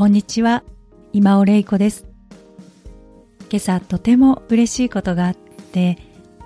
[0.00, 0.64] こんにちは、
[1.12, 2.06] 今尾玲子です。
[3.50, 5.98] 今朝とても嬉しいことがあって、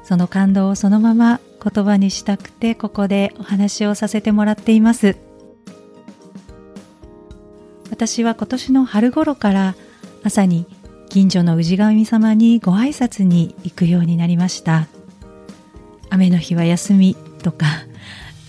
[0.03, 5.17] その感動をそのまま言葉にしたくてここでお話をさせてもらっています。
[7.91, 9.77] 私は今年の春頃から
[10.25, 10.67] 朝に
[11.09, 14.89] 近所の氏神様にご挨拶に行くようになりました。
[16.11, 17.67] 雨の日は休みとか、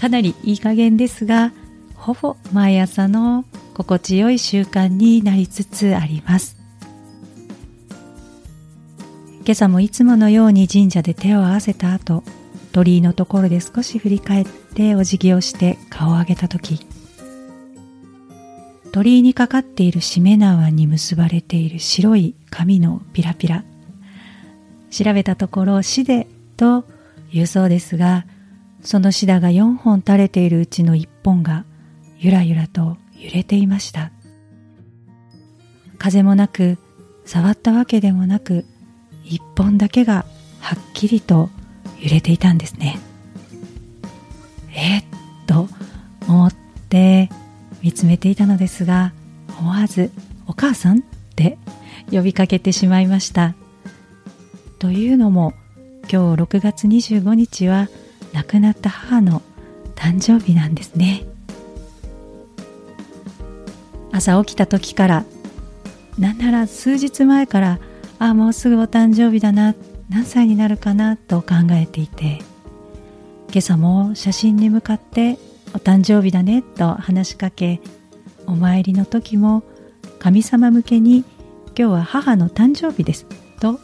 [0.01, 1.53] かなりいい加減ですが、
[1.93, 3.45] ほぼ毎朝の
[3.75, 6.55] 心地よい習慣になりつつあります。
[9.45, 12.23] 今朝もいつものように神社で手を合わせた後
[12.71, 16.87] 鳥居のところで少し振り返ってお辞儀をして顔を上げた時
[18.91, 23.65] 鳥居にかかっているしめ縄に結ばれている白い紙のピラピラ。
[24.89, 26.85] 調べたところシデと
[27.31, 28.25] いうそうですが
[28.81, 31.65] そのシダが4本垂れているうちの1本が
[32.17, 34.11] ゆらゆらと揺れていました。
[35.97, 36.77] 風もなく
[37.25, 38.65] 触ったわけでもなく
[39.23, 40.25] 一本だけが
[40.59, 41.49] はっきりと
[41.99, 42.99] 揺れていたんですね。
[44.73, 45.03] えっ
[45.47, 45.67] と
[46.27, 46.53] 思っ
[46.89, 47.29] て
[47.81, 49.13] 見つめていたのですが
[49.59, 50.11] 思わず
[50.47, 51.01] 「お母さん?」っ
[51.35, 51.57] て
[52.11, 53.55] 呼びかけてしまいました。
[54.79, 55.53] というのも
[56.11, 57.89] 今日6月25日は
[58.33, 59.41] 亡くなった母の
[59.95, 61.25] 誕生日なんですね。
[64.15, 65.25] 朝起きた時から
[66.17, 67.79] なんなら数日前から
[68.17, 69.75] ああもうすぐお誕生日だな
[70.09, 72.39] 何歳になるかなと考えていて
[73.49, 75.37] 今朝も写真に向かって
[75.73, 77.81] お誕生日だねと話しかけ
[78.47, 79.63] お参りの時も
[80.17, 81.25] 神様向けに
[81.77, 83.25] 今日は母の誕生日です
[83.59, 83.81] と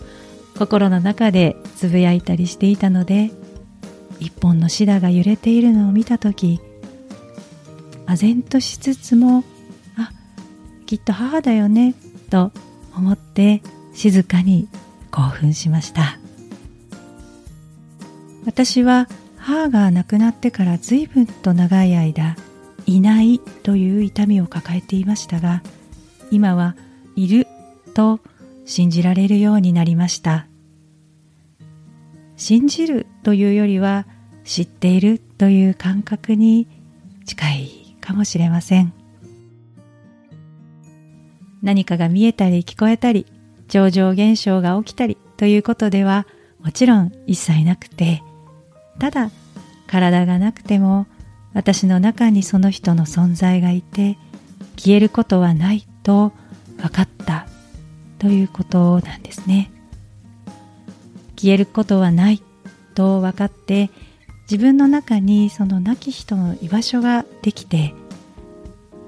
[0.58, 3.32] 心の中でつぶやいたりしていたので
[4.22, 6.62] 一本のシダが揺れているのを見た時
[8.06, 9.44] 唖然としつつも
[10.92, 11.96] きっと母だよね
[12.30, 12.52] と
[12.94, 13.62] 思って
[13.94, 14.68] 静かに
[15.10, 16.20] 興奮しました。
[18.46, 19.08] 私は
[19.38, 22.36] 母が亡くなってから随分と長い間
[22.88, 25.64] いないという痛みを抱えていましたが
[26.30, 26.76] 今は
[27.16, 27.48] いる
[27.94, 28.20] と
[28.66, 30.46] 信じられるようになりました。
[32.36, 34.06] 信じるというよりは
[34.44, 36.68] 知っているという感覚に
[37.24, 39.01] 近いかもしれません。
[41.62, 43.26] 何かが見えたり聞こえたり、
[43.68, 46.28] 超常現象が起きたりということでは
[46.64, 48.22] もちろん一切なくて、
[49.00, 49.32] ただ
[49.88, 51.08] 体がなくても
[51.54, 54.18] 私の中にその人の存在がいて
[54.78, 56.32] 消えることはないと
[56.78, 57.48] 分かった
[58.20, 59.72] ということなんですね。
[61.36, 62.42] 消えることはない
[62.94, 63.90] と分かって
[64.44, 67.96] 自分の中にその亡き人の居場所ができて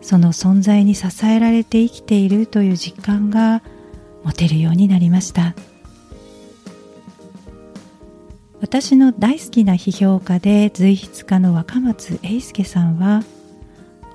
[0.03, 3.63] その存在に支えられて生きているという実感が
[4.23, 5.55] 持てるようになりました。
[8.59, 13.23] 私の大好きな批評家で随筆家の若松英介さんは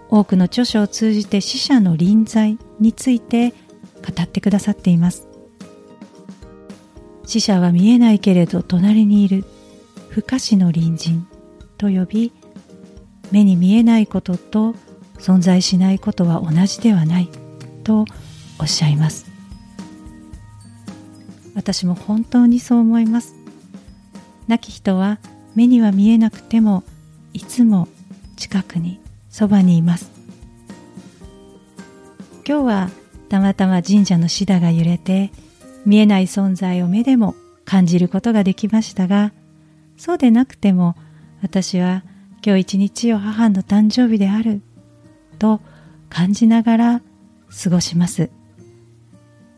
[0.09, 3.57] 多くの著書を通じて死者の臨在について語
[4.23, 5.29] ってくださっています。
[7.27, 9.45] 死者は見えないけれど隣にいる
[10.09, 11.29] 不可視の隣人
[11.77, 12.33] と呼び
[13.31, 14.75] 目に見えないことと
[15.19, 17.29] 存在しないことは同じではない
[17.85, 18.05] と
[18.59, 19.27] おっしゃいます。
[21.55, 23.35] 私も本当にそう思います。
[24.47, 25.19] 亡き人は
[25.55, 26.85] 目には見えなくても
[27.33, 27.89] いつも
[28.37, 30.11] 近くにそばにいます。
[32.49, 32.91] 今日は
[33.29, 35.31] たまたま神社のシダが揺れて
[35.85, 37.35] 見えない存在を目でも
[37.65, 39.33] 感じることができましたが
[39.99, 40.97] そうでなくても
[41.43, 42.05] 私は
[42.43, 44.63] 今日一日を母の誕生日である
[45.39, 45.61] と
[46.11, 47.03] 感じながら
[47.63, 48.31] 過ごします。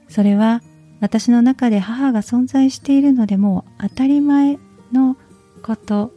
[0.09, 0.63] それは
[1.01, 4.59] 私の中で母が存在しているのでもう当たり前
[4.93, 5.17] の
[5.63, 6.13] こと、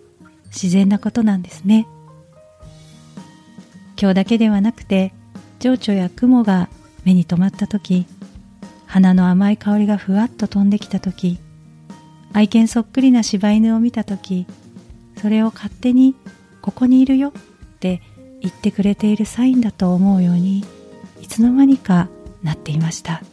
[0.47, 1.87] 自然なことなんですね。
[3.99, 5.13] 今日だけではなくて、
[5.59, 6.69] 情緒や雲が
[7.05, 8.05] 目に留まった時、
[8.85, 11.39] 花の甘い香りがふわっと飛んできた時、
[12.33, 14.45] 愛犬そっくりな柴犬を見た時、
[15.21, 16.15] それを勝手に
[16.61, 17.31] ここにいるよっ
[17.79, 18.01] て
[18.43, 20.63] 言ってくれているサインだと思うように
[21.21, 22.09] いつの間にか
[22.43, 23.23] なっていました。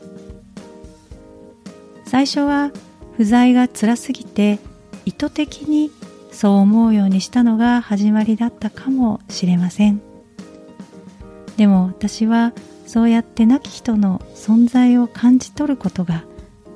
[2.07, 2.73] 最初は
[3.17, 4.59] 不在が辛すぎて
[5.05, 5.91] 意図的に
[6.33, 10.01] そう思うようにしたのが始まりだったかもしれません。
[11.57, 12.53] でも私は
[12.87, 16.25] そうやって亡き人の存在を感じ取ることが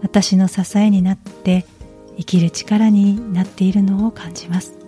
[0.02, 1.64] 私の支えになって
[2.16, 4.83] 生きる力になっているのを感じます。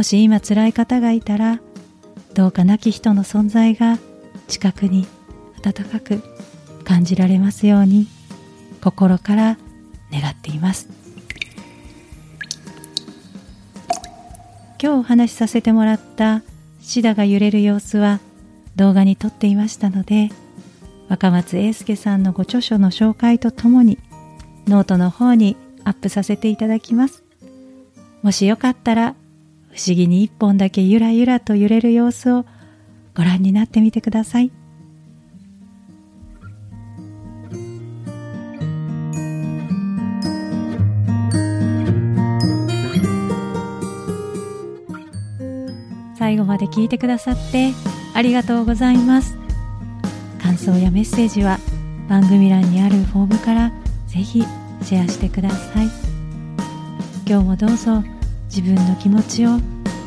[0.00, 1.60] もし今辛い方がいたら
[2.32, 3.98] どうか亡き人の存在が
[4.48, 5.06] 近くに
[5.62, 6.22] 温かく
[6.84, 8.06] 感じられますように
[8.82, 9.58] 心から
[10.10, 10.88] 願っています。
[14.82, 16.42] 今日お話しさせてもらった
[16.80, 18.20] シダが揺れる様子は
[18.76, 20.30] 動画に撮っていましたので
[21.10, 23.98] 若松英介さんのご著書の紹介とともに
[24.66, 27.22] ノートの方にアップさせていただきます。
[28.22, 29.14] もしよかったら
[29.72, 32.44] 不思議に一本だけゆらゆらと揺れる様子を
[33.16, 34.52] ご覧になってみてください。
[46.16, 47.72] 最後まで聞いてくださって
[48.14, 49.36] ありがとうございます。
[50.40, 51.58] 感想やメッセージは
[52.08, 53.72] 番組欄にあるフォームから
[54.06, 54.44] ぜひ
[54.82, 55.86] シェアしてください。
[57.26, 58.02] 今日もどうぞ
[58.54, 59.50] 自分の気持ちを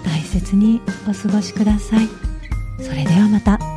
[0.03, 2.07] 大切にお過ごしください
[2.77, 3.72] それではまた。